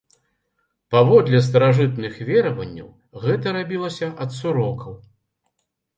Паводле 0.93 1.41
старажытных 1.47 2.17
вераванняў, 2.29 2.89
гэта 3.27 3.47
рабілася 3.59 4.13
ад 4.27 4.37
сурокаў. 4.39 4.93